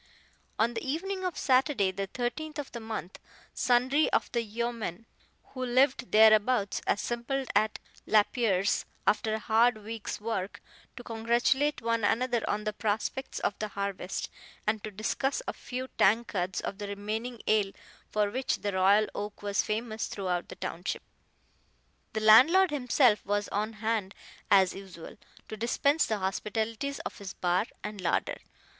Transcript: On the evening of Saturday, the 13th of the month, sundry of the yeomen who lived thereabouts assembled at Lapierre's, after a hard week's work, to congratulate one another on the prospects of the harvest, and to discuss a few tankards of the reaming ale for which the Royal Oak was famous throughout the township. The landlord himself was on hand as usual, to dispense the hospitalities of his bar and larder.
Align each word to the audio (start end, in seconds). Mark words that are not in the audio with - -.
On 0.57 0.73
the 0.73 0.83
evening 0.83 1.23
of 1.23 1.37
Saturday, 1.37 1.91
the 1.91 2.07
13th 2.07 2.57
of 2.57 2.71
the 2.71 2.79
month, 2.79 3.19
sundry 3.53 4.11
of 4.11 4.31
the 4.31 4.41
yeomen 4.41 5.05
who 5.53 5.63
lived 5.63 6.11
thereabouts 6.11 6.81
assembled 6.87 7.49
at 7.55 7.77
Lapierre's, 8.07 8.85
after 9.05 9.35
a 9.35 9.37
hard 9.37 9.77
week's 9.85 10.19
work, 10.19 10.59
to 10.95 11.03
congratulate 11.03 11.83
one 11.83 12.03
another 12.03 12.41
on 12.49 12.63
the 12.63 12.73
prospects 12.73 13.37
of 13.41 13.53
the 13.59 13.67
harvest, 13.67 14.27
and 14.65 14.83
to 14.83 14.89
discuss 14.89 15.43
a 15.47 15.53
few 15.53 15.87
tankards 15.99 16.61
of 16.61 16.79
the 16.79 16.87
reaming 16.87 17.39
ale 17.45 17.71
for 18.09 18.31
which 18.31 18.61
the 18.61 18.71
Royal 18.73 19.05
Oak 19.13 19.43
was 19.43 19.61
famous 19.61 20.07
throughout 20.07 20.49
the 20.49 20.55
township. 20.55 21.03
The 22.13 22.21
landlord 22.21 22.71
himself 22.71 23.23
was 23.23 23.47
on 23.49 23.73
hand 23.73 24.15
as 24.49 24.73
usual, 24.73 25.17
to 25.47 25.55
dispense 25.55 26.07
the 26.07 26.17
hospitalities 26.17 26.97
of 27.01 27.19
his 27.19 27.33
bar 27.35 27.67
and 27.83 28.01
larder. 28.01 28.37